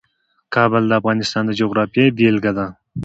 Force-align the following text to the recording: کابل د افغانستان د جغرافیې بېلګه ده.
کابل 0.55 0.83
د 0.87 0.91
افغانستان 0.99 1.43
د 1.45 1.51
جغرافیې 1.59 2.05
بېلګه 2.17 2.51
ده. 2.57 2.67